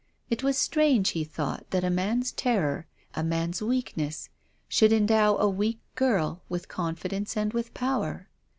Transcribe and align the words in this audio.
It 0.31 0.41
was 0.41 0.57
strange, 0.57 1.11
he 1.11 1.23
thought, 1.23 1.69
that 1.69 1.83
a 1.83 1.91
man's 1.91 2.31
terror, 2.31 2.87
a 3.13 3.21
man's 3.23 3.61
weakness, 3.61 4.29
should 4.67 4.91
endow 4.91 5.37
a 5.37 5.47
weak 5.47 5.77
girl 5.93 6.41
with 6.49 6.67
confidence 6.67 7.37
and 7.37 7.53
with 7.53 7.71
power. 7.75 8.27